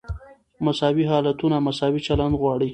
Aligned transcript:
مساوي 0.65 1.03
حالتونه 1.11 1.55
مساوي 1.67 1.99
چلند 2.07 2.33
غواړي. 2.41 2.69